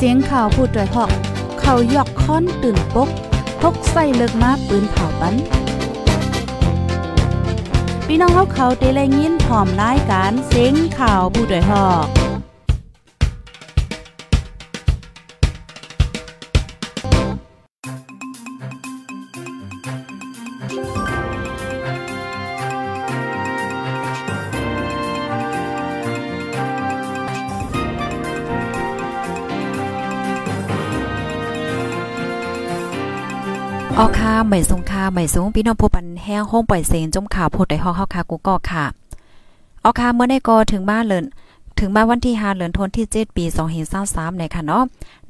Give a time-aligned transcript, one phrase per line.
[0.00, 1.10] เสียงข่าวพูดด้วยหอก
[1.60, 3.08] เขายอกค้อนตื่นปก
[3.60, 5.34] พกใส่เลิกมาปืนเผาปัน
[8.06, 12.17] พี่น้องเขาเขาเตะเลยินพร้อมรายการเสียงข่าวผู้ด้วยหอก
[34.00, 38.84] ออค่ะใหม่สงค่ะใหม่สูงพี่น้องผู้ปันแห้งห้องปล่อยเสียงจมข่าวโพดได้ฮอกเฮาค่ะกูก็ค่ะ
[39.84, 41.24] ออค่ะเมื่อได้ก็ถึงบ้านเลย
[41.82, 43.44] ถึงมาวันที่5เดือนธันวาคมที่ 7 ปี
[43.92, 44.82] 2023ในค่ะเนาะ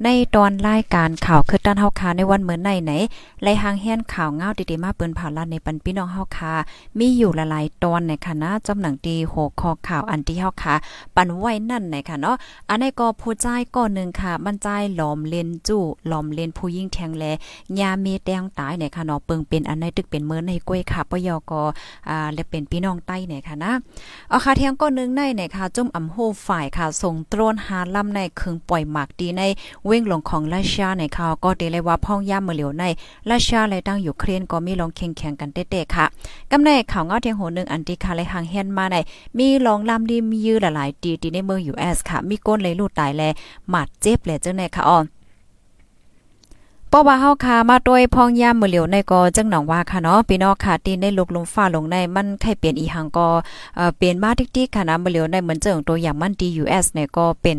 [0.03, 2.91] ในตอนรายการข่าวคือด้านเฮาคาในวันเหมือนในไหน
[3.43, 6.53] ไล่หางแห่นข่าวเงาดีๆมาเปิ้นผ่านลาในปันพี่น้องเฮาคา
[6.99, 10.73] มีอยู่หลายๆตอนในค่ะนะจำหนังตีหัวคอข่าวอันที่เฮาคา
[11.15, 12.35] ปันไว้นั่นในค่ะเนาะ
[12.69, 17.25] อันนี้ก็ผู้ใจก็นึงค่ะ มันใจหลอมเลนจู้หลอมเลนผู้ยิ่งแทงแล
[17.79, 21.51] ยามีแดงตายในค่ะเนาะเปิงเป็นอันในตึกเป็นเมือในกล้วยค่ะปยก
[22.09, 23.71] อ่าและเป็นพี่น้องใต้ในค่ะนะ
[24.29, 29.41] เอาค่ะเทียงก็นึงในในค่ะจุ่มอำโหฝ่ายค่ะส่งตรนหาลำในคึงปล่อยหมากดีใน
[29.85, 32.83] เว้งลงของราชาในข่าวก็เดเลยว่าพ่องย่ามมือเหลียวใน
[33.29, 36.05] ราชาและตั้งอยู่เครนก็มีลองแข่งแข่งกันเตะๆค่ะ
[36.51, 38.95] กำในข่าวเงาเทียงโหนึงอันดีค่ะเลยหางเฮียนมาใน
[39.37, 43.23] มีลองลำดีมียื้อหลายๆดีดีในเมือง US ค่ะ มีก้นเลยลูดตายแล
[43.69, 44.99] หมัดเจ็บแลจังได๋ค่ะอ๋อ
[46.91, 53.27] เพราะว่าเฮาคามาด้วยพองยามมือเหลียวในก็จังหนองว่าค่ะเนาะพี่น้องค่ะที่ได้ลุกลมฟ้าลงในมันไข่เปลี่ยนอีหังก็
[53.75, 57.57] เอ่อเปลี่ยนมาติ๊กๆค่ะนะมือเหลียวในเหมือนเจิงตัวอย่างมันดี US เนี่ยก็เป็น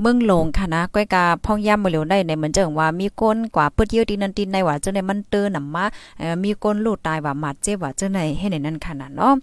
[0.00, 5.84] เมืองลงค่ะนะก้อยกาพองยามมือเหลียวในในเหมือนเจิงว่ามีก้นกว่าปิดเยอะดีนันตินในว่าจังได๋มันเตือนนำมา
[6.18, 9.34] เอ่อมีก้นลูกตายว่าหมัดเจ็บว่าจังได๋ให้ในนั้นค่ะนะเนาะ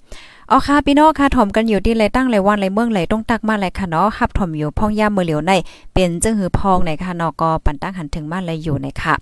[0.51, 5.51] อ๋อค่ะพี่น้องค่ะถ่อมกันอยู่ที่ไรตั้งไรวันไรเมืองไรต้องตักมาไรค่ะเนาะขับถ่อมอยู่พองย่ามมือเหลียวใน
[5.93, 9.15] เป็นจึงหือพองในค่ะเนาะก็ปันตั้งหันถึงมาไรอยู่ในค่ะ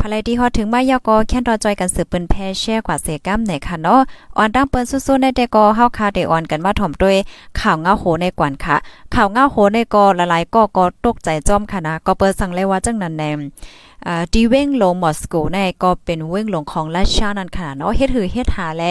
[0.00, 4.00] ภายที่ฮอดถึงมายากอแค่นรอจอยกันสืบเปิ้นแพ่แช่กว่าเสกัมในค่ะเนาะ
[4.36, 7.16] ออนตั้งเปิ้นสู้ๆในแต่ก็เฮาคาได้ออนกันว่าถ่อมด้วย
[7.60, 8.76] ข่าวเงาโหในกวนค่ะ
[9.14, 13.38] ข่าวเงาโหในก็ละลายก็ก็ตกใจจ้อมค่ะนะก็เปิ้นสั่งเลยว่าจังนั้นแนม
[14.06, 18.82] อ่าดีเว้งลงมอสโกในก็เป็นเว้งลงของราชานั่นค่ะเนาะเฮ็ดหือเฮ็ดหาแล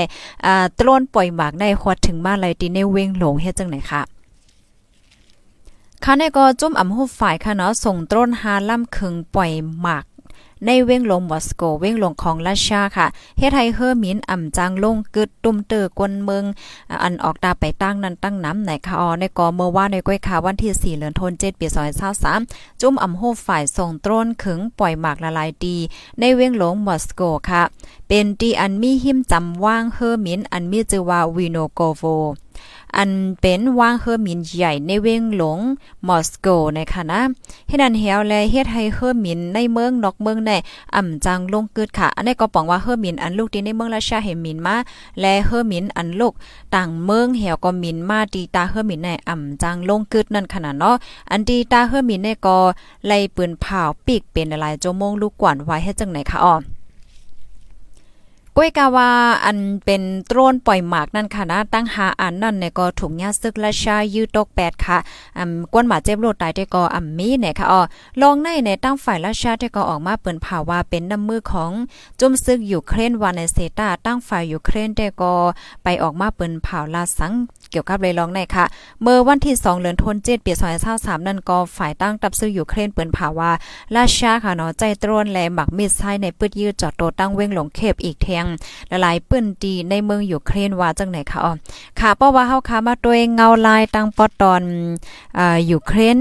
[0.46, 4.02] อ่าตล้นปล่อยหมากในฮอดถึงมาเลยตีในเว้งลงเฮ็ดจังไหนค่ะ
[6.04, 9.52] ค่ะในก็จุ่มอำฮูฝ่ายค่ะเนาะส่งตร้นหาล่ำคึงปล่อย
[9.82, 10.06] หมาก
[10.66, 13.08] ในเว้งลงมอสโก เว้งลงของราชาค่ะ
[13.38, 16.44] เฮ็ดให้เฮอร์มินอ่ำจางลงกึดตุ้มเตอกวนเมือง
[17.04, 21.68] อันออกตาไปตั้งนั้นตั้งน้ำในค่ะออในกอเมื่อว่าในก้อยค่ะวันที่ 4เดือนธันวาคมปี
[22.24, 25.78] 2023จุ่มอำโหฝ่ายส่งตรนขึงปล่อยหมากละลายดี
[26.20, 27.62] ในเว้งลงมอสโกค่ะ
[28.08, 32.04] เป็นที่อันมีหิมจำว่างเฮอร์มินอันมีชื่อว่าวีโนโกโว
[32.98, 33.12] อัน
[33.42, 35.60] เป็นว่างเฮอร์มินใหญ่ในเว้งหลง
[36.08, 36.48] มอสโก
[36.78, 37.22] นะคะนะ
[37.68, 40.52] เฮ็ดอันเฮวแลเฮ็ดให้เฮอร์มินในเมืองนอกเมืองใน
[40.96, 44.76] อ่ำจังลงกึดค่ะ อันนี้ก็ปองว่าเฮอร์มินอันลูกที่ในเมืองราชาเฮมินมา
[45.20, 46.34] และเฮอร์มินอันลูก
[46.76, 50.96] ต่างเมืองเฮวก็มินมาตีตาเฮอร์มินในอ่ำจังลงกึดนั่นขนาดเนาะ
[51.32, 52.58] อันตีตาเฮอร์มินในก็
[53.08, 56.56] ไล่ปืนเผาปีกเป็นหลายโจมงลูกกวนไว้เฮ็ดจังไหนคะอ๋อ
[58.58, 59.10] ก้วยกาวา
[59.46, 64.98] อันเป็นตรนปล่อยหมากนั่นค่ะนะตั้งหาอันนั่นเนี่ยก็ถุงยาซึกราชายืตกแปดค่ะ
[65.38, 67.82] อ่ำกวนหมาเจ็บโลดตายได้ก็อ่ำมีเนี่ยค่ะอ๋อ
[68.22, 71.72] ลองในในตั้งฝ่ายราชาได้ก็ออกมาเปิ้นผ่าว่าเป็นน้ำมือของ
[72.20, 75.34] จุ่มซึกยูเครนวานในเซตาตั้งฝ่ายยูเครนได้ก็
[75.84, 77.34] ไปออกมาเปิ้นผ่าลาสัง
[77.72, 78.66] เกี่ยวกับเลยลองในค่ะ
[79.02, 80.52] เมื่อวันที่ 2เดือนธันวาคมปี
[80.90, 83.52] 2023นั่นก็ฝ่ายตั้งตับซื้อยู่เครนเปิ้นผ่าว่า
[83.96, 88.45] ราชาค่ะเนาะใจตรนแลหมักมีดใช้ในปืดยืดจอดโตตั้งเว้งหลงเขบอีกแทง
[88.92, 91.54] ละลายปื้นตีในเมืองอยู่เครนว่าจังไหนคะอ๋อ
[92.00, 94.64] ค่ะเพราะว่าเฮาค่ะมาด้วยเงาลายตังปอตอน
[95.38, 96.18] อ่ายูเครน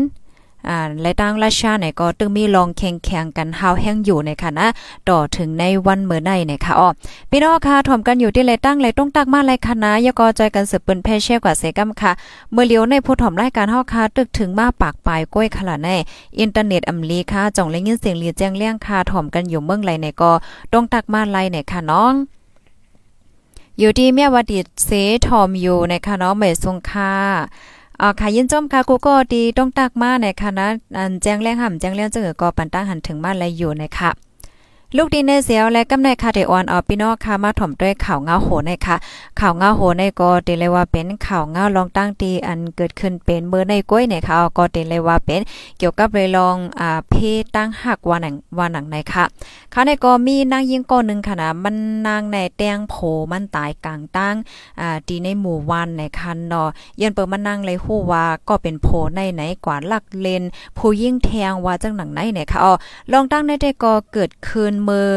[0.69, 4.66] อ่าและตั้งราชาเนี่ยก็ตึงมีลองแข่งแข่งกันเฮาแห้งอยู่ในค่ะนะ
[5.08, 6.88] ต่อถึงในวันเมื่อในเนี่ยค่ะอ๋อ
[7.30, 12.12] พี่น้องค่ะถ่อมกันอยู่ที่ไรตั้งไรต้องตักมาไรคณะยกอใจกันสืบเปิ้นแพ่เช่กว่าเสกัมค่ะ
[12.52, 15.88] เมื่อเลียวในผู้ถ่อมรายการเฮาค่ะตึกถึงมาปากปลายก้อยขลาใน
[16.38, 20.31] อินเทอร์เน็ตอำลีค่ะจ่องเลยยินเสียงลีแจ้งเลี้ยงค่ะถ่อมกันอยู่เมืองไรเนี่ยก็
[20.72, 22.14] ต้องตักมาไรเนี่ยค่ะน้อง
[23.78, 24.90] อยู่ที่เมียวดิเส
[25.26, 27.12] ทอมอยู่ในคณะเมยสงค่า
[28.05, 30.67] อ่าค่ะยินจมค่ะกูก็ดีต้องตักมาในคณะ
[30.99, 34.11] อันแจ้งแรงห่ำแจ้งเลี้ยงเจอก็ปันตั้งหันถึงมาและอยู่ในค่ะ
[34.99, 38.96] ลูกดีในเสียวและกำในคาเดออนออพี่น้องค่ะมาถ่อมด้วยข่าวเงาโหในค่ะ
[39.41, 45.41] ข่าวเงาโหในก็เตเลยว่าเป็นข่าวเงาลองตั้งตีอันเกิดขึ้นเป็นเมื่อในก้อยในค่ะก็เตเลยว่าเป็น
[45.79, 47.14] เกี่ยวกับเลยลองอ่าเพ
[47.56, 49.25] ตั้งหักวานังวานังในค่ะ
[49.73, 51.76] ค่ะในก็มีนางยิงก้อนนึงค่ะนะมัน
[52.06, 52.94] นางในแตงโผ
[53.32, 54.35] มันตายกลางตั้ง
[54.81, 56.69] อ่าดีในหมู่วันในคันเนาะ
[57.00, 60.43] ยันเปิดมันนางเลยฮู้ว่าก็เป็นโผในไหนกว่าลักเลน
[60.76, 62.73] ผู้ยิ่งแทงว่าจังหนังไหนเนี่ยค่ะอ๋อ
[63.12, 65.10] ลองตั้งในได้ก็เกิดขึ้นมือ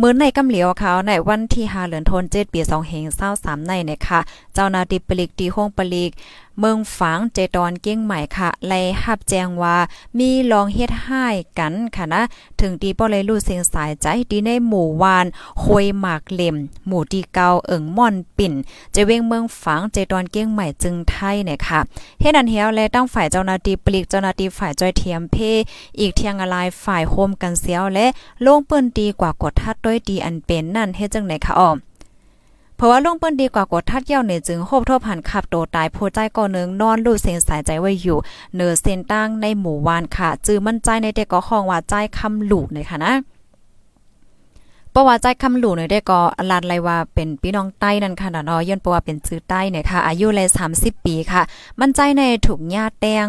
[0.00, 4.20] มือในกำเหลียวเขาในวันที่5เดือนธันวาคมปี2 5 2 3ในนะคะ
[4.54, 6.10] เจ้านาติปลิกดีห้องปลิก
[6.58, 9.76] เมืองฝางเจตอนเก้งใหม่ค่ะไล่หับแจ้งว่า
[10.18, 11.24] มีลองเฮ็ดห้
[11.58, 12.22] กันค่ะนะ
[12.60, 15.26] ถึงดีบ่เลยรู้เสียงสายใจดีในหมู่วาน
[15.62, 16.56] หวยหมากเล่ม
[16.86, 18.52] หมู่ที่เกาเอิงม่อนปิ่น
[18.94, 21.80] จะเว้งเมืองฝางเจตอนเก้งใหม่จึงไทยเนี่ยค่ะ
[22.20, 25.36] เฮ็ดอันเฮียวและตั้งฝ่ายเจ้าหน้าที่ปลีกเจ้าหน้าที่ฝ่ายจ้อยเทียมเพ
[25.98, 28.06] อีกเทียงอะไรฝ่ายโฮมกันเสียวและ
[28.44, 31.78] ลงเปิ้นดีกว่ากดทัดด้วยดีอันเป็นนั่นเฮ็ดจังไหนคะอ้อม
[32.76, 38.18] เพราะว่าลงเปิ้นดีกว่ากดทัดเย้าเนี่ยจึงโฮบทบหันขับโตตายโพใจก่อนึงนอนลู่เส้นสายใจไว้อยู่
[38.54, 43.14] เนือเส้นตั้งในหมู่วานค่ะ จื้อมั่นใจในเด็กก็ห้องว่าใจคำหลู่ในค่ะนะ
[44.96, 46.20] ประวัติใจคำหลู่เนี่ยได้ก็
[46.50, 51.42] ลาดเลยว่าเป็นพี่น้องใต้นั่นค่ะเนาะย้อนประว่าเป็นซื้อใต้เนี่ยค่ะ อายุเลย30 ปีค่ะ
[51.80, 53.28] มันใจในถูกญาติแตง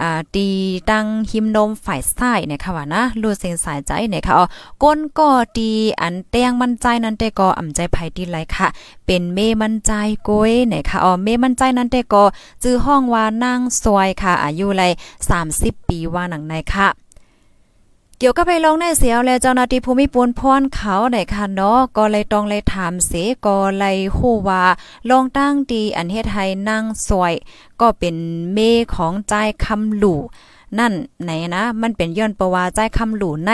[0.00, 0.46] อ่าตี
[0.90, 4.46] ตั้งหิมนมฝ่ายซ้ายเนี่ยค่ะว่านะรู้เส้นสายใจเนี่ยค่ะอ๋อ
[4.82, 8.68] ก้นก็ดีอันแตงมันใจนั้นแต่ก็อ่ำใจภัยดีไรค่ะ
[9.06, 9.92] เป็นเมมันใจ
[10.28, 12.24] ก้ยเนี่ยค่ะอ๋อเมมันใจนั้นแต่ก็
[12.62, 14.92] จื้อห้องว่านางซวยค่ะ อายุเลย
[15.40, 16.88] 30 ปีว่าหนังในค่ะ
[18.20, 23.12] เกี่ยวกับไปลองในเสียวและเจ้าหน้าที่ภูมิปูนพรเขาไหนค่ะเนาะก็เลยต้องเลยถามเส
[23.46, 24.64] ก็เลยฮู้ว่า
[25.10, 27.34] ลองตั้งดีอันเฮ็ดให้นั่งสวย
[27.80, 28.16] ก็เป็น
[28.52, 28.58] เม
[28.94, 29.32] ของใจ
[29.64, 30.20] คำหลู่
[30.78, 30.92] นั่น
[31.22, 33.52] ไหนนะ มันเป็นย้อนประว่าใจคำหลู่ใน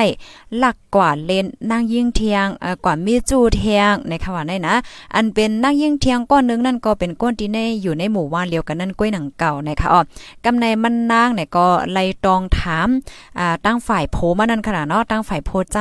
[0.58, 4.74] หลักกว่าเลนนางยิ่งเทียงเอ่อกว่ามีจูเทียงในคำว่าได้นะ
[5.14, 10.00] อันเป็นนางยิ่งเทียงก้อนนึงนั่นก็เป็นก้อนที่ในอยู่ในหมู่ว่านเดียวกันนั่นก้อยหนังเก่านะคะอ๋อ
[10.44, 12.88] กำในมันนางเนี่ยก็ไล่ตองถาม
[13.38, 15.78] อ่าตั้งฝ่ายโผมานั่นขนาดเนาะตั้งฝ่ายโพใจ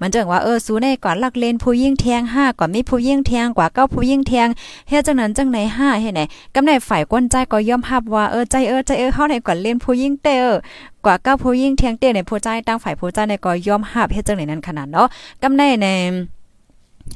[0.00, 4.48] มันจังว่าเออสู้ในก่อนลักเลนผู้ยิ่งเทียง5กว่ามีผู้ยิ่งเทียงกว่าเก้าผู้ยิ่งเทียง
[4.88, 6.20] เฮ็ดจังนั้นจังไหน5เฮ็ดไหน
[6.54, 10.38] กำในฝ่ายก้นใจก็ย่อมรับว่าเออใจเออใจเออเฮาในก่อนเลนผู้ยิ่งเตอ
[11.04, 15.08] กว่าก้าผู้ยิ่งเทียงเตี้ยในผู้ใจตั้งฝ่ายผู้ใจในก็ยอมหับเฮ็ดจังไหนนั้นขนาดเนาะ
[15.42, 15.88] กำในใน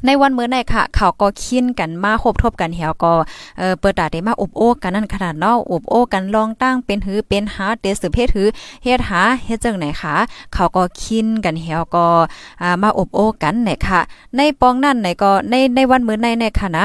[0.06, 3.12] ในวันเมื่อไหนค่ะเขาก็คินกันมาคบทบกันเหี่ยวก็
[3.58, 8.48] เออเปิดตาได้มาอบโอ้กันนั่นขนาดเนาะอบโอ้กันลองตั้งเป็นหือเป็นหาเตสืบเพศหือ
[8.82, 10.14] เฮ็ดหาเฮ็ดจังไหนคะ
[10.54, 12.06] เขาก็คินกันเหี่ยวก็
[12.62, 14.00] อ่ามาอบโอ้กันไหนค่ะ
[14.36, 16.84] ในปองนั่นไหนก็ในในวันเมื่อไหนในค่ะนะ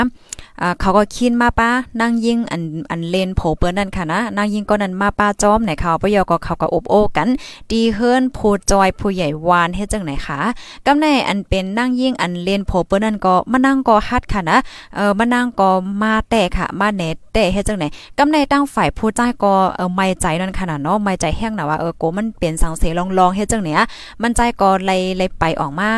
[0.81, 1.69] เขาก็คินมาป้า
[2.01, 2.61] นางยิงอัน
[2.91, 7.29] อันเลนโผเปิ้นนั่นค่ะนะนางยิงก็นั้นมาป้าจอมไหนเขาปยอก็เขาก็อบโอ้กัน
[7.71, 8.39] ดีเฮิรนโพ
[8.71, 10.39] จอยผู้ใหญ่วานเฮ็ดจังไหนคะ
[10.85, 14.57] กำในอันเป็นนางยิงอันเลนโผเปิ้นนั่นก็มานั่งก็ฮัดค่ะนะ
[14.95, 15.69] เออมานั่งก็
[16.01, 17.85] มาแต่ค่ะมาเนตแต่เฮ็ดจังไหน
[18.17, 23.79] กำในตั้งฝ่ายผู้ใจก็เออไม่ใจนั่นขนาดเนาะไม่ใจแห้งน่ะว่าเออโกมันเปลี่ยนสังเสลองๆเฮ็ดจังเนี้ย
[24.21, 25.89] มันใจก็เลยเลยไปออกมา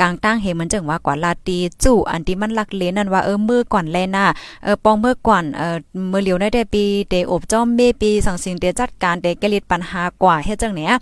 [0.00, 4.26] กลางตั้งเห็นมันจังว่ากว่าลาตีจู่อันที่มันลักเลนนั่นว่าเออมือก่อนแลน่ะ
[4.64, 5.76] เออปองเมื่อก่อนเออ
[6.08, 10.92] เมื่อเหลียวได้ได้ปีเดอบจ้อมเมปีสังสิงเดจัดการเดกลิดปัญหากว่าเฮ็ดจังเนี้ย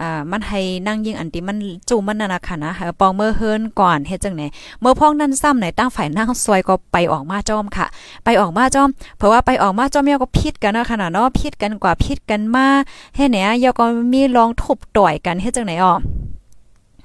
[0.00, 1.56] อ่ามันให้นั่งยิงอันที่มัน
[1.88, 4.42] จู่มันนั่นน่ะค่ะนะปองเมื่อเฮิรนก่อนเฮ็ดจังไหน
[4.80, 7.86] เมื่อพ้องนั้นซ้ำไหนตั้งฝ่ายนั่งซอยก็ไปออกมาจ้อมค่ะ
[8.24, 8.88] ไปออกมาจ้อม
[9.18, 12.66] เพราะว่าไปออกมาจ้อมเยก็พิดกันนะขนาดเนาะพิดกันกว่าพิดกันมา
[13.16, 15.94] เฮ็ดเนี่ยเยาก็มีลองทุบต่อยกันเฮ็ดจังไหนอ๋อ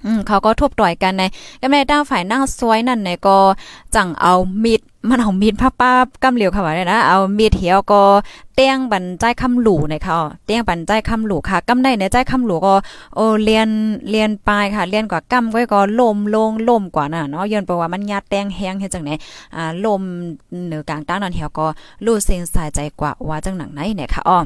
[0.05, 1.23] อืมเขาก็ทุบต่อยกันใน
[1.61, 3.37] ก็แม่ด้าฝ่ายนั่งซวยนั่นเนี่ยก็
[3.95, 4.33] จังเอา
[4.63, 5.91] มีด มันเอามีดผ้าป้า
[6.23, 8.01] กำเหลียวเข้ามาเลยนะเอามีดเหี่ยวก็
[8.55, 12.73] เตี้ยงบันใจคำหลู่ในเขาเตี้ยงบันใจคำหลู่ค่ะกำได้ในใจคำหลู่ก็
[13.15, 13.67] โอเรียน
[14.09, 19.11] เรียนปลายค่ะเรียนกว่ากำก็ก็ลมลงลมกว่าน่ะเนาะย้อนไปว่ามันยาแตงแห้งเฮ็ดจังไหน
[19.55, 20.01] อ่าลม
[20.65, 21.65] เหนือกลางตั้งนั่นเหี่ยวก็
[22.05, 24.39] รู้เส้นสายใจกว่าว่าจังหนังไหนเนี่ยค่ะอ้อ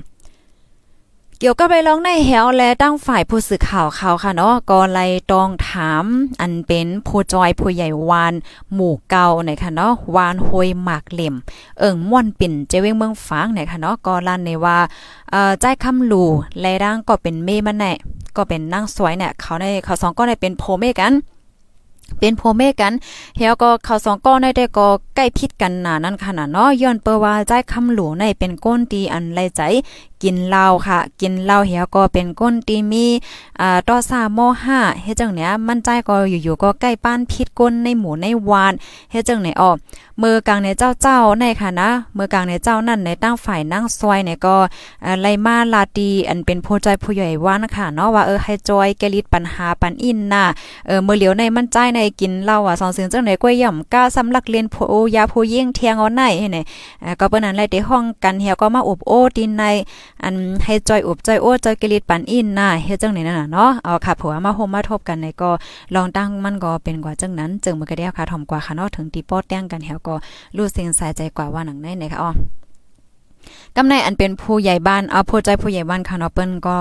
[1.41, 6.05] เกี่ยวกับไปร้องในแหวและตั้งฝ่ายผู้สื่อข่าวเขาค่ะเนาะก็ไล่ตองถาม
[6.41, 8.33] อันเป็นผู้จอยผู้ใหญ่วาน
[8.73, 11.35] หมู่เก่าในค่ะเนาะวานห้วยหมากเหลี่ยม
[11.79, 14.77] เอิ่งม่วนปิ่นเจเวงเมืองฝางในค่ะเนาะก็ลั่นในว่า
[15.31, 16.29] เอ่อใจคำหลู่
[16.59, 17.93] และร่างก็เป็นเมมันแน่
[18.35, 21.13] ก็เป็นนางสวยเนี่ยเขาในเขาสองก็ได้เป็นโพเมกัน
[22.19, 22.93] เป็นโพเมกัน
[23.35, 29.61] เฮียก็เขาสองก้อนได้ก็ใกล้พิดกันหนานั่นขนาดเนาะย้อนเปว่าใจคำหลวงในเป็นก้นตีอันไรใจ
[30.23, 33.05] กินเหล้าค่ะ กินเหล้าเหี่ยวก็เป็นก้นตีมี
[33.61, 34.39] อ่าต่อ3ม
[34.71, 38.73] 5เฮ็ดจังเนี้ยมั่นใจก็อยู่ๆก็ใกล้ป้านพิษก้นในหมู่ในวาน
[39.11, 39.71] เฮ็ดจังไหนอ้อ
[40.21, 44.55] มือกลางในเจ้าเจ้าในค่ะนะมือกลางในเจ้านั่นในตั้งฝ่ายนั่งซอยเนี่ยก็
[45.21, 50.45] ไลมาลาตีอันเป็นผู้ใจผู้ใหญ่ว่านค่ะเนาะว่าเออให้จอยแกลิดปัญหาปันอินน่ะ
[50.87, 56.57] เออมือเหลียวในมั่นใจในกินเหล้าอะสองซึ่งจังไหนก้วยย่อมกล้าสำลักเรียนผู้ยาผู้ยิ่งเทียงเอาไหนให้ไหน
[57.19, 59.63] ก็เปิ้นนั้นไลได้ห้องกันเหี่ยวก็มาอบโอ้ดินใน
[60.23, 60.33] อัน
[60.63, 65.49] ให้จอยอบจอยโอ้จอยกลิดปันอินน่ะเฮ็ดจังไหนนั่นน่ะเนาะเอาค่ะผัวมาโฮมมาทบกันในก็
[65.95, 70.15] ลองตั้งมันก็เป็นกว่าจังนั้นจึงมือก็ได้ค่ะถ่อมกว่าค่ะเนาะถึงตีป้อแต้งกันแถวก็
[70.57, 72.31] รู้สึกสายใจกว่าว่าหนังในนะคะอ๋อ
[73.75, 76.77] กำในอันเป็นผู้ใหญ่บ้านเอาผู้ใจผู้ใหญ่บ้านค่ะเนาะเปิ้นก็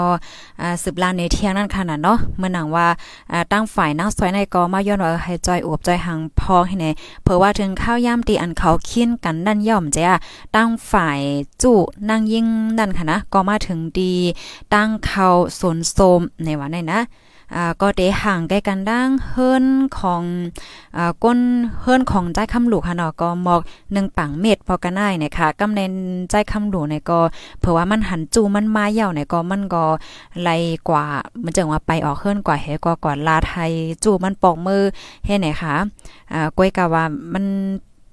[0.60, 2.86] อ่าสืบลานในเที่ยงนั่นค่ะน่ะเนาะเมื่อหนังว่า
[3.32, 6.86] อ่าตั้งฝ่ายนั่งซอยในก็มาย้อนว่าให้จอยอวบจอยหังพองให้ใน
[7.22, 10.14] เผื่อว่าถึงข้าวย่ำตีอันเขาคินกันนั่นย่อมจ้ะ
[10.56, 11.20] ตั้งฝ่าย
[11.62, 11.72] จุ
[12.08, 12.46] นั่งยิ่ง
[12.78, 14.14] นั่นค่ะนะก็มาถึงดี
[14.74, 15.26] ตั้งเขา
[15.60, 17.00] สนโสมในวันนี้นะ
[17.54, 19.64] อ่าก็เตห่างใกล้กันดังเฮิรน
[19.98, 20.22] ของ
[20.96, 21.38] อ่าก้น
[21.80, 23.60] เฮิรนของใจคำหลูกค่ะเนาะก็หมอก
[23.90, 25.92] 1ปังเม็ดพอกันได้เนี่ยค่ะกำเน้น
[26.30, 27.18] ใจคำหลูเนี่ยก็
[27.60, 29.84] เผื่อว่ามันหันจูมันมาเหี่ยวเนี่ยก็มันก็
[30.42, 30.50] ไล
[30.88, 31.04] กว่า
[31.44, 33.72] มันจังว่าไปออกเฮิรนกว่าเฮก็กว่าลาไทย
[34.04, 34.82] จูมันปอกมือ
[35.26, 35.74] เฮ็ดไหนค่ะ
[36.32, 37.44] อ่าก้อยกะว่ามัน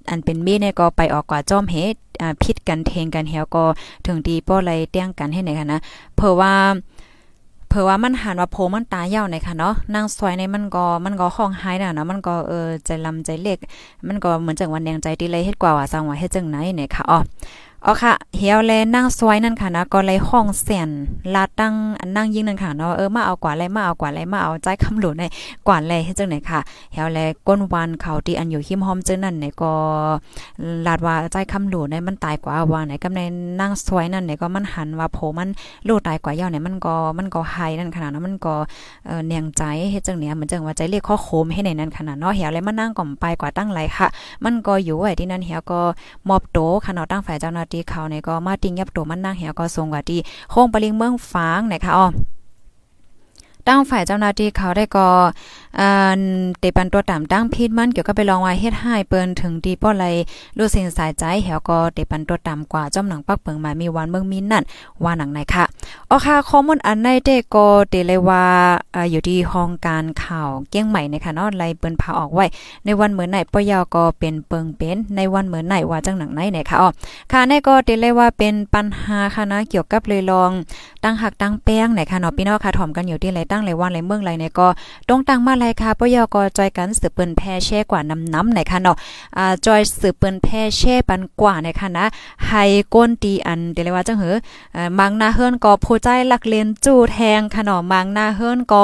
[0.10, 3.64] อันเป็นมีเนี่ยก็ไปออกกว่าจอมเฮ็ดอ่าพิษกันเทงกันเหี่ยวก็
[4.06, 5.80] ถึงดีป้อไรเตี้ยงกันให้ไหนค่ะนะ
[6.16, 6.54] เพราะว่า
[7.74, 13.60] เผื่อว่ามันหันว่าโพมันตาเหี่ยวในค่ะเนาะนางซอยในมันก็มันก็ห้องหายน่ะเนาะมันก็เออใจลำใจเล็ก
[14.08, 17.20] มันก็เหมือนจังวันแดงใจดีเลยเฮ็ดกว่าว่าสร้างว่าเฮ็ดจังไหนเนี่ยค่ะอ๋อ
[17.88, 20.90] อ๋อค่ะเฮียวแลนั่งซอยนั่นค่ะนะก็เลยห้องแสน
[21.34, 21.74] ลาตั้ง
[22.16, 25.24] นั่งยิ่งนั่นค่ะเนาะเออมาเอากว่าไรมาเอากว่าไรมาเอาใจคำหลุดใน
[25.68, 26.60] กว่าไรเฮ็ดจังไหนค่ะ
[26.94, 29.74] เฮียวแลก้นวันเขาที่อันอยู่หิมหอมเจอนั่นเนี่ยก็
[30.88, 33.22] ลาดว่าใจคำหลุดในมันตายกว่าว่าไหนกำใน
[33.62, 35.50] นั่งซอยนั่นเนี่ยก็มันหันว่าโผมัน
[35.88, 38.56] ลูตายกว่าเย้าเนี่ยมันก็มันก็ไฮนั่นขนาดนั้นมันก็
[39.06, 44.08] เอ่อเนียงใจเฮ็ดจังเนี่ยเหมือนจังว่าใจเรียกข้อโคมให้ในนั้นขนาดเนาะเฮียวแลมานั่งก่อมไปกว่าตั้งไรค่ะ
[44.44, 45.80] มันก็อยู่ไว้ที่นั่นเฮียวก็
[46.30, 50.20] มอบโตค่ะเนาะตั้งฝ่ายเจ้าหน้าที่เขาเนี่ยก็มาติงยับตัวมันนั่งเหี่ยวก็ทรงว่าที่
[50.52, 52.08] โค้งปลิงเมืองฟางนะคะอ๋อ
[53.68, 55.08] ตั้งฝ่ายเจ้าหน้าที่เขาได้ก็
[55.80, 56.22] อ่า
[56.60, 60.06] เตปันตัวตามตั้งพิษมันเกี่ยวกับไปลองไว้เฮ็ดให้เปิ้นถึงดีป้อไร
[60.58, 64.64] รู้สิ่งสายใจแหวก็เตปันตัวตามกว่าจอมหนังปักเปิงมามีวันเมืองมินนั่น
[65.04, 65.66] ว่าหนังไหนค่ะ
[66.10, 68.46] อ๋อค่ะข้อมูลอันในเตก็เตเลยว่า
[68.96, 72.46] อ่าอยู่ที่ห้องการข่าวเกี้ยงใหม่นะคะเนาะไลเปิ้นพาออกไว้
[72.86, 76.90] ในวันเหมือนไหนปยอก็เป็นเปิงเป็นในวันเหมือนไหนว่าจังหนังไหนเนี่ยค่ะอ๋อ
[77.32, 80.52] ค่ะในก็เตเลยว่าเป็นปัญหาค่ะนะเกี่ยวกับเลยลอง
[81.04, 84.68] ตั้งหักตั้งแป้งไหนค่ะเนาะพี่น้องค่ะถ่อมกันอยู่ที่ไรตั้งไรวันไรเมืองไรเนี่ยก็
[85.10, 88.96] ต้องตั้งมาไรค่ะปยอก็จอยกันสืบเปิ้นแพ่แช่กว่าน้ำน้ำไหนค่ะเนาะ
[89.38, 92.06] อ่าจอยสืบเปิ้นแพ่แช่ปันกว่าในค่ะนะ
[92.48, 94.36] ให้ก้นตีอันเดี๋ยวเลยว่าจังเหอ
[94.74, 98.84] เอ่อมังหน้าเฮิรนก็ผู้ใจลักเลียนจู้แทงค่ะเนาะมังหน้าเฮิรนก็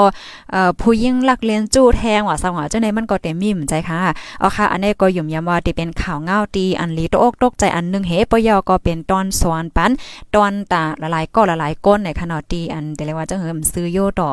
[0.52, 3.98] เอ่อผู้ยิ่งลักเลียนจู้แทงว่าสังว่าจังไดมันก็เต็มมีมใจค่ะ
[4.40, 9.90] เอาค่ะ อันนี้ก็ยุ่มยามว่าที่เป็นข่าวเงาตีอันลีตกตกใจอันนึงเฮปยก็เป็นตอนสวนปัน
[10.34, 14.28] ตอนตาละลายก็ละลายก้นในขณะตีอันเดี๋ยวเลยว่าจังเหอซื้อโยต่อ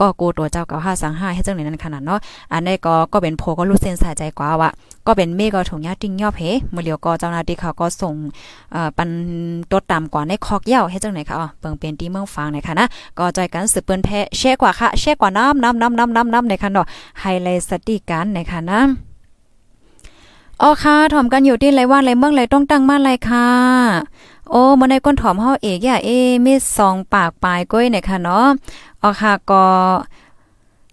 [0.00, 2.20] ก็กูตัวเจ้าเก่า5สัง5ให้จังได๋นั้นขนาดเนาะ
[2.52, 4.70] อันนี้ก็ก็เป็นโพก็รู้เส้นสายใจกว่าว่า
[5.06, 6.42] ก็เป็นเมฆก็ถุงยาติ้งยอบเฮ
[6.74, 8.14] มื้อเลียวก็เจ้าหน้าที่เขาก็ส่ง
[8.72, 9.08] เอ่อปัน
[9.70, 12.86] ตดตามกว่าในคอกเย้าให้จังไหนคะอ๋อเปิงเป็นที่เมืองฟางนะคะนะ
[13.18, 16.86] ก็จอยกันสืบเปิ้นแพ้แช่กว่าค่ะแช่กว่าน้ำน้ำน้ำน้ำน้ำน้ำในคันเนาะ
[17.20, 18.80] ไฮไลท์สติกันนะคะนะ
[20.62, 23.48] อ๋อค่ะถ่อมกันอยู่ที่ไรว่าไรเมืองไรต้องตั้งมาไรค่ะ
[24.50, 26.10] โอ้มาในก้นถอมเฮาเอกอย่าเอ
[26.44, 28.46] มีสองปากปลายก้อยเนี่ยค่ะเนาะ
[29.02, 29.64] อ๋อค่ะก็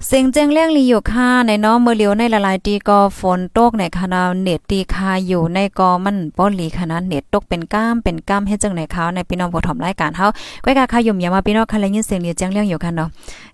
[0.03, 10.27] เสียงแจ้งเรื่องลีอยู่ค่ะในน้องเมื่อเลียวในละลายตีก็ฝนตกในคณะเน็ตตีคาอยู่ในกอมันป้อลีคณะเน็ตตกเป็นก้ามเป็นก้ามเฮ็ดจังไหนเขาในพี่น้องผู้ถมรายการเฮา
[10.63, 13.09] ก้อยกาคายุ่มยามาพี่น้องคันเลยยินเสียงลีแจ้งเรื่องอยู่ค่ะเนาะ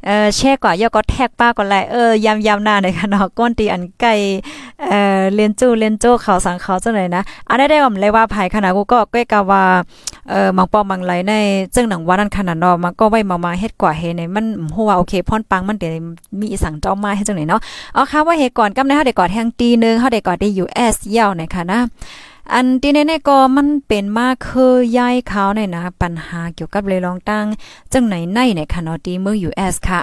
[0.06, 4.14] เอ่อแช่กว่ายอก็แทกป้าก็ไลเออยำๆหน้าในค่ะเนาะก้นตีอันไก่
[4.88, 9.64] เอ่อเรียนจู้เรียนโจ้เขาสังเขาจังไหนนะอันได้ได้ผมเลยว่าภายขณะกูก็ก้อยกาว่า
[10.30, 11.34] เอ่อมังปอมังไหลใน
[11.76, 14.46] จึงหนังว่านั้นขนาดเนาะมันก็ไว้มามาเฮ็ดกว่าเฮในมัน
[14.76, 15.94] ฮู้ว่าโอเคพรปังมันเดี๋ยว
[16.40, 17.62] มีอีสังเจ้ามาให้จังไหนเนาะ
[17.94, 21.80] เอาค่ะว่าเหตุก่อนกำในเฮาได้กอดแฮงตีนึงเฮาได้กอดได้ US ยาวนะคะนะ
[22.54, 27.46] อันที่แน่ๆก็มันเป็นมากคือยายเขาเนี่ยนะ ปัญหาเกี่ยวกับเลยลองตั้ง
[27.94, 30.02] จังไหนในในค่ะที่เมือง US ค่ะ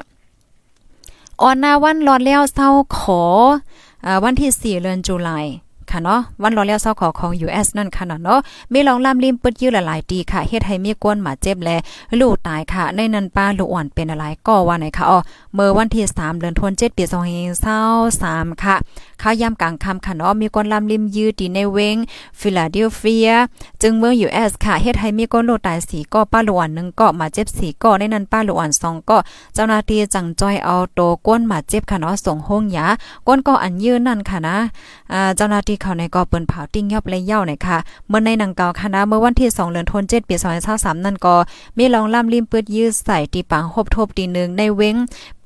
[1.42, 3.22] ออนนาวันรอดแล้วเศร้าขอ
[4.06, 5.38] อวันที่ 4 เดือนตุลา
[5.92, 8.40] ค่ะเนาะวันรอแล้วเศร้าขอของ US นั่นค่ะเนาะ
[8.72, 11.70] มีลองลำลิมปึดยื้อหลายๆตีค่ะเฮ็ดให้มีกวนหมาเจ็บแล
[12.20, 15.18] ลูกตายค่ะ ในนั้นป้าลูกอ่อนเป็นอะไรก็ว่าไหนค่ะอ๋อ
[15.54, 17.04] เมื่อวันที่3เดือนธันวาคม7ปี
[17.78, 18.76] 2523ค่ะ
[19.22, 21.96] ข้าวยามกลางค่ำค่ะเนาะมีคนลำลิมยืดดีในเวง
[22.40, 23.30] ฟิลาเดลเฟีย
[23.82, 29.18] จึงเมือง US ค่ะเฮ็ดให้มีคนโลตายสีก็ป้าหลวนนึงก็มาเจ็บสีก็ในนั้นป้าหลวน2ก็
[29.54, 32.86] เจ้าหน้าที่จังจอยเอาโตก้นมาเจ็บค่ะเนาะส่งห้องยา
[33.26, 34.56] ก้นก็อันยืนนั่นค่ะนะ
[35.12, 40.34] อ่าเจ้าหน้าที่เขาในก็เปิ้นเผาติ้งยอบเลยเย่าเนี่ยค่ะเมื่อในหนังเก่าค่ะนะเมื่อวันที่2เดือนธันวาคมปี
[40.70, 41.34] 2023นั่นก็
[41.76, 44.96] มีลองล่ำลิมปืดยืดใส่ตีปังหบทบตีนึงในเว้ง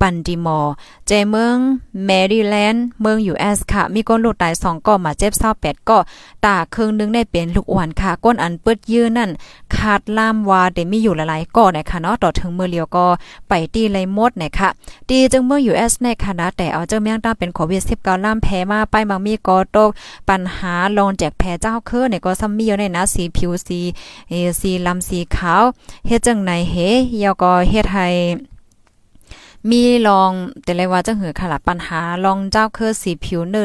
[0.01, 0.73] ปันดิมอร์
[1.07, 1.57] เจเมือง
[2.05, 5.99] แมริแลนด์เมือง US ค่ะ มีก้นลูกตาย2ก็มาเจ็บ28ก็
[6.45, 9.31] ตาครึ่งนึงได้เป็นลูกอ่อนค่ะ ก้นอันเปิดยื้อนั่น
[9.77, 13.07] ขาดล่ามว่าเดมีอยู่หลายๆก็นะคะเนาะต่อถึงมือเลียวก็
[13.49, 14.69] ไปตีเลยหมดนะคะ
[15.09, 19.91] ตีจึงเมือง US ในคณะแต่เอาเจ้าเมียงตั้งเป็นโควิด19ล่ามแพ้มาไปบางมีก็ตก
[20.29, 23.81] ปัญหาลองแจกแพ้เจ้าเคือเนี่ยก็ซ้ำมีอยู่ในนะสีผิวสี
[24.31, 25.63] เอสีลำสีขาว
[26.07, 26.75] เฮ็ดจังไหนเฮ
[27.23, 28.09] ยาก็เฮ็ดให้
[29.71, 33.65] มีลองแต่เลยว่าจะเหือค่ะล่ะปัญหาลองเจ้าเคอสีผิวเนอ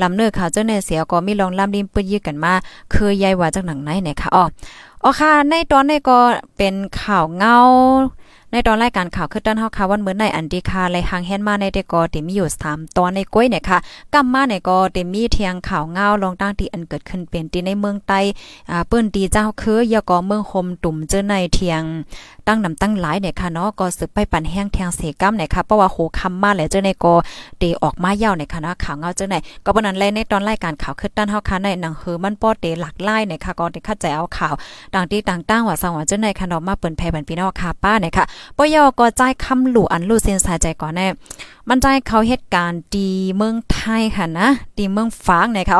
[0.00, 2.52] ลำเนื้อขาวเจ้าเนเสียก็มีลองลำริมปื้ยืดกันมา
[2.92, 4.44] เคยยายว่าจากหนังไหนเนี่ยค่ะอ๋อ
[5.04, 6.18] อ๋อค่ะในตอนนี้ก็
[6.56, 7.56] เป็นข่าวเงา
[8.54, 13.78] ในตอนรายการข่าวคือต้นเฮาค่ะวันเหมือนในอันดีค่ะไลหางแฮนมาในเดกอเตมีอยู่3ตอนในก้อยเนี่ยค่ะ
[14.14, 18.20] กำมาในก็เตมีเทียงข่าวเงาลงตั้งที่อันเกิดขึ้นเป็นที่ในเมืองใต้
[18.70, 21.82] อ่าเปิ้นตีเจ้าคือยากอเมืองคมตุ่มเจอในเทียง
[22.46, 27.14] ตั้งนำตั้งหลายเนี่ยค่ะเนาะก็สึกไปปั่นแห้งแทงเสกัมเนี่ยค่ะเพราะว่าโหคำมาแล้วเจอในก็
[27.58, 34.54] เตออกมายาวเนี่ยค่ะเนะข่าวเงาเจอในก็ปนั้นเลยในตอนรายการข่าวคือต้นเฮาค่ะในหนังเฮอมันป้อเตหลักไล่เนี่ยค่ะก็ได้เข้าใจเอาข่าว
[34.94, 38.24] ต่างที่ต่างๆว่าสังว่าเจอในค่ะเนาะมาเปิ้นแพ่บันพี่น้องค่ะป้าเนี่ยค่ะ
[38.56, 41.06] ปยอก็ใจ่ายคำหลู่อันลู่เส้นสายใจก่อนแน่
[41.68, 45.76] มันใจเขาเหตุการณ์ดีเมืองไทยค่ะนะดีเมืองฝางเนี่ยค่ะ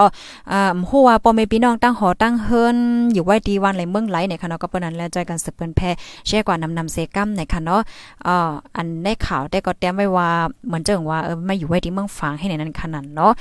[0.52, 2.76] อ่าฮู้ว่าปอม่พี่น้องตั้งหอตั้งเฮิรน
[3.12, 5.90] อยู่ไว้ดีวันไหลเมืองไหลเนี่ยค่ะเนาะก็เปนนั้นแล้วใจกันสืบเปิ้นแพ่
[6.26, 7.80] แช่กว่านำนำเซกัมเนี่ยค่ะเนาะ
[8.26, 10.28] อ่าอันได้ข่าวได้ก็แต้มไว้ว่า
[10.66, 13.32] เหมือนเจิงว่าเออมาอยู่ไว้ที่เมืองฝางให้ในนั้นขนาดเนาะ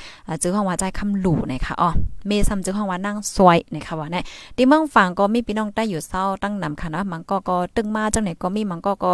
[0.42, 1.90] จื้อห้องว่าใจคำหลู่เนี่ยค่ะอ๋อ
[2.28, 4.24] เมซ้ำจื้อห้องว่านั่งซวยเนี่ยค่ะว่าเนี่ย
[4.56, 9.12] ที่เมืองฝางก็มีพี่น้องได้อยู่เศร้าตั้งนำค่ะนะมันก็ก็ตึงมาจังไหนก็มีมันก็ก็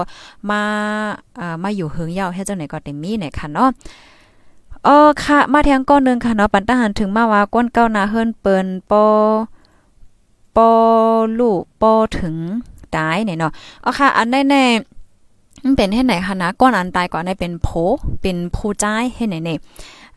[0.50, 0.62] มา
[1.39, 3.69] อ่ามาอยู่เฮืองยาวให้จังไหนก็เต็มมีเนี่ยค่ะเนาะ
[4.83, 9.05] เออค่ะ มาแทงก้อนนึงค่ะเนาะปันทหารถึงมาว่าก้นเก้านาเฮิรนเปิ้นปอ
[10.55, 10.69] ปอ
[11.39, 12.35] ลูกปอถึง
[12.95, 17.69] ตายเนี่ยเนาะเอค่ะ อันแน่ๆมันเป็นให้ไหนคะนะก้อนอันตายก่อนได้เป็นโผ
[18.21, 19.59] เป็นผู้ใจ้ายให้ไหนเนี่ย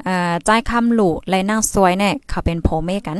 [0.04, 3.18] เอ่อจ้ายคำหลู่และนางสวยเนี่ยเขาเป็นโผเมกัน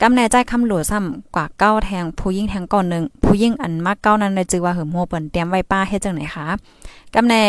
[0.00, 6.46] กำแน่ใจคำหลวซ้ำกว่าเก้าแทงผู้ยิ่งแทงก่อนหนึ่งผู้ยิ่งอันมากเก้านั้นเลยจือว่าหืมโหเปิ้นเตรียมไว้ป้าเฮ็ดจังไหนคะ
[7.14, 7.42] กำแน่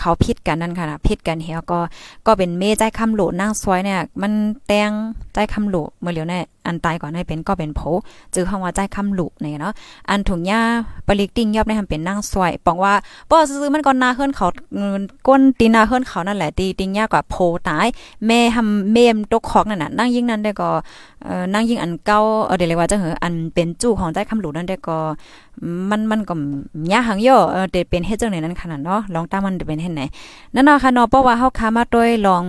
[0.00, 1.80] เขาพิดกันนั่นค่ะพิดกันเฮียก็
[2.26, 4.32] ก็เป็นเมใจคำหลนั่งซอยเนี่ย มัน
[4.66, 4.90] แตง
[5.34, 7.80] ใจคำหลเมื่อเหลียวเนี่ยอันตายก่อนให้เป็นก็เป็นโผ
[8.34, 9.74] จื้อคำว่าใจคำหลุเนี่ยเนาะ
[10.10, 10.60] อันถุงหญ้า
[11.06, 12.94] ปลิกติ้งยอบได้ทำเป็นนั่งซอยปองว่า
[13.30, 14.46] ป้อซื้อมันก่อนนาเฮือนเขา
[15.26, 17.34] ก้นตีนาเฮือนเขานั่นแหละตีติ้งหญ้ากว่าโผ
[17.68, 17.86] ตาย
[18.26, 20.70] แม่ทำเมมตกคอกนั่นน่ะนั่งยิ่งนั้นได้ก็
[21.24, 24.98] เอ่อนั่งยิ่งอันเก่าเออเดี๋ยวเรียว่าจะเหออันเป็นจู่ของใจคำหลุนั่นได้ก็
[25.90, 26.34] มันมันก็
[26.92, 30.02] ยาหังย่อเออเดเป็นเฮ็ดจังไหนนั้นขนาดเนาะลองตามมันเป็นเฮ็ดไหน
[30.54, 32.42] นั่นเนาะค่ะเนาะเพราะว่าเฮาค้ามาด้วยลอง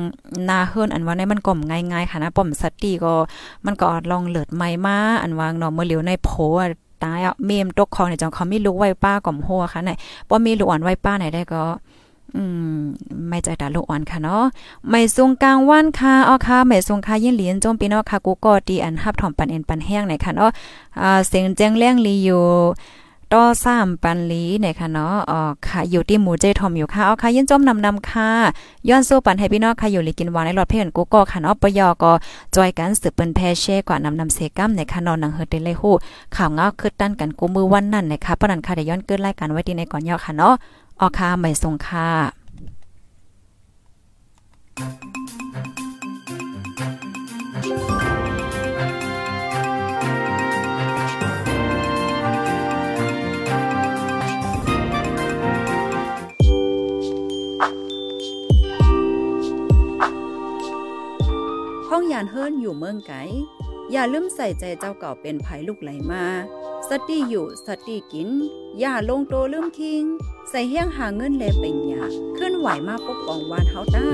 [0.50, 3.14] นาเฮือนอันว่าในมันก็ง่ายๆค่ะนะป้อมสติก็
[3.66, 6.30] มันก็ลองเลิดไม้มาอันวางเนาะเมื่อเหลียวในโผ
[7.04, 9.92] ตายอะเมมตกคองเนี่ยจังเขามีลูกไว้ป้าก่อมหัวค่ะไหน
[10.30, 11.64] บ่มีลูกอ่อนไว้ป้าไหนได้ก็
[12.36, 12.44] อื
[12.78, 12.80] ม
[13.30, 14.44] ไม่ใจตาลูกอ่อนค่ะเนาะ
[14.90, 20.52] ไม่สูงกลางวันค่ะอ๋อค่ะไม่สูงค่ะยินเหรียญจมปีนาะค่ะกูก็ดีอันฮับถ่อมปันเอ็นปันแห้งไหนค่ะเนาะ
[21.02, 22.44] อ่าเสียงแจ้งเลี้ยงลีอยู่
[23.36, 28.30] ต่อสามปันลีเนี่ยค่ะเนาะอ๋อค่ะอยู่ที่หมู่เจทอมอยู่ค่ะเอาค่ะยินจมนำนำค่ะ
[28.90, 32.12] ย้อนสู้ปันให้พี่น้องค่ะอยู่ลีกินหวานในหลอดเพื่อนกูก็ค่ะเนาะปยอก็
[32.56, 35.96] จอยกันสืบเปิ้นแพเช่กว่านำนำเซกัมในค่ะนอนหนังเฮเตเลยฮู้
[36.36, 40.54] ข่าวเงาคือตั้นกันกูมือวันนั้นนะคะปนันค่ะได้ย้อนเกินรายการไว้ที่ในก่อนยอค่ะเนาะ
[41.00, 47.91] อ๋อค่ะไม่ทรงค่ะ
[61.94, 63.14] ห้องยานเฮิรนอยู่เมืองไก
[63.92, 66.26] อย่าลืมใส่ใจเจ้าเก่าเป็นภัยลูกไหลมา
[66.90, 68.30] สติอยู่สติกิน
[68.80, 70.04] อย่าลงโตลืมคิง
[70.50, 72.04] ใส่เฮี้ยงหาเงินแลเป็นยา
[72.38, 74.08] ขึ้นไหวมาปกป้องวานเฮาต้า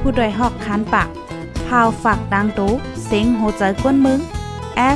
[0.00, 1.08] ผู้ดยหอกคันปาก
[1.66, 2.72] พาวฝากดังตู้
[3.04, 4.20] เซ็งโหใจกวนมึง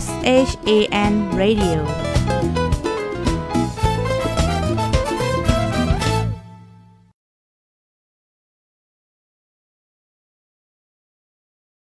[0.05, 0.07] S
[0.49, 0.71] H A
[1.11, 2.00] N Radio
[2.31, 2.60] Thank you.